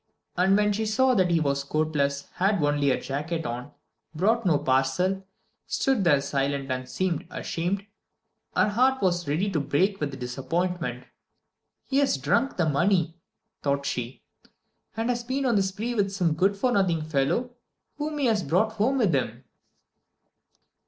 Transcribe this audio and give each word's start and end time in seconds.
And 0.35 0.57
when 0.57 0.73
she 0.73 0.87
saw 0.87 1.13
that 1.13 1.29
he 1.29 1.39
was 1.39 1.63
coatless, 1.63 2.25
had 2.33 2.63
only 2.63 2.89
her 2.89 2.99
jacket 2.99 3.45
on, 3.45 3.69
brought 4.15 4.47
no 4.47 4.57
parcel, 4.57 5.23
stood 5.67 6.03
there 6.05 6.21
silent, 6.21 6.71
and 6.71 6.89
seemed 6.89 7.27
ashamed, 7.29 7.85
her 8.55 8.69
heart 8.69 8.99
was 9.03 9.27
ready 9.27 9.47
to 9.51 9.59
break 9.59 9.99
with 9.99 10.19
disappointment. 10.19 11.05
"He 11.85 11.99
has 11.99 12.17
drunk 12.17 12.57
the 12.57 12.67
money," 12.67 13.13
thought 13.61 13.85
she, 13.85 14.23
"and 14.97 15.07
has 15.09 15.23
been 15.23 15.45
on 15.45 15.55
the 15.55 15.61
spree 15.61 15.93
with 15.93 16.11
some 16.11 16.33
good 16.33 16.57
for 16.57 16.71
nothing 16.71 17.03
fellow 17.03 17.51
whom 17.97 18.17
he 18.17 18.25
has 18.25 18.41
brought 18.41 18.71
home 18.71 18.97
with 18.97 19.13
him." 19.13 19.43